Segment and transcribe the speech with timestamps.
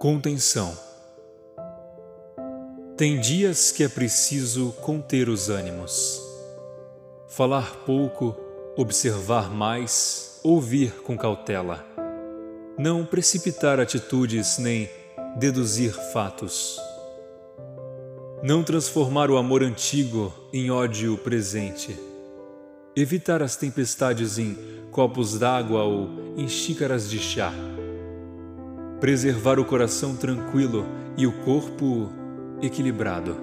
[0.00, 0.74] Contenção.
[2.96, 6.18] Tem dias que é preciso conter os ânimos.
[7.28, 8.34] Falar pouco,
[8.78, 11.84] observar mais, ouvir com cautela.
[12.78, 14.88] Não precipitar atitudes nem
[15.36, 16.80] deduzir fatos.
[18.42, 21.94] Não transformar o amor antigo em ódio presente.
[22.96, 24.56] Evitar as tempestades em
[24.90, 26.08] copos d'água ou
[26.38, 27.52] em xícaras de chá
[29.00, 30.84] preservar o coração tranquilo
[31.16, 32.10] e o corpo
[32.60, 33.34] equilibrado.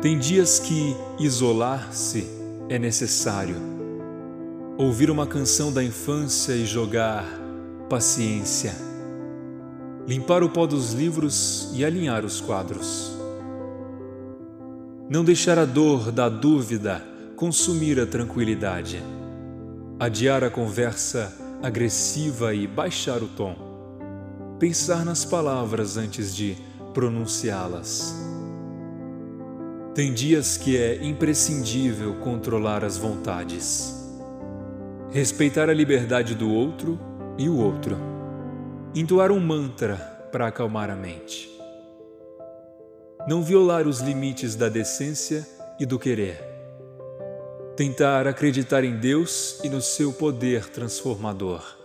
[0.00, 2.26] Tem dias que isolar-se
[2.68, 3.56] é necessário.
[4.78, 7.26] Ouvir uma canção da infância e jogar
[7.90, 8.72] paciência.
[10.06, 13.12] Limpar o pó dos livros e alinhar os quadros.
[15.10, 17.04] Não deixar a dor da dúvida
[17.36, 19.02] consumir a tranquilidade.
[19.98, 23.71] Adiar a conversa agressiva e baixar o tom
[24.62, 26.56] pensar nas palavras antes de
[26.94, 28.14] pronunciá-las.
[29.92, 33.92] Tem dias que é imprescindível controlar as vontades,
[35.10, 36.96] respeitar a liberdade do outro
[37.36, 37.98] e o outro,
[38.94, 39.96] entoar um mantra
[40.30, 41.50] para acalmar a mente,
[43.26, 45.44] não violar os limites da decência
[45.80, 46.40] e do querer,
[47.74, 51.81] tentar acreditar em Deus e no seu poder transformador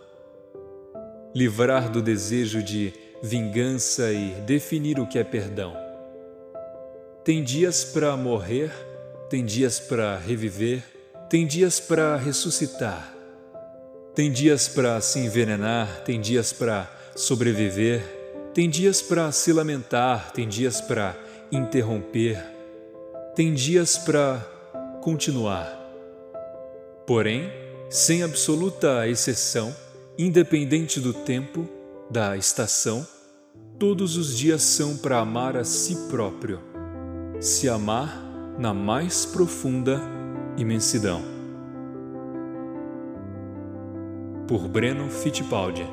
[1.37, 5.77] livrar do desejo de vingança e definir o que é perdão.
[7.23, 8.71] Tem dias para morrer,
[9.29, 10.83] tem dias para reviver,
[11.29, 13.13] tem dias para ressuscitar,
[14.15, 18.01] tem dias para se envenenar, tem dias para sobreviver,
[18.51, 21.15] tem dias para se lamentar, tem dias para
[21.51, 22.43] interromper,
[23.35, 24.39] tem dias para
[25.03, 25.71] continuar.
[27.05, 27.51] Porém,
[27.91, 29.75] sem absoluta exceção,
[30.19, 31.69] Independente do tempo,
[32.09, 33.05] da estação,
[33.77, 36.59] todos os dias são para amar a si próprio,
[37.39, 38.19] se amar
[38.57, 40.01] na mais profunda
[40.57, 41.21] imensidão.
[44.47, 45.85] Por Breno Fittipaldi